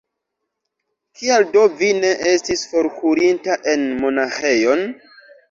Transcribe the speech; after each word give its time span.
Kial 1.19 1.45
do 1.55 1.65
vi 1.81 1.89
ne 1.99 2.09
estis 2.31 2.65
forkurinta 2.73 3.59
en 3.75 3.87
monaĥejon? 4.01 4.85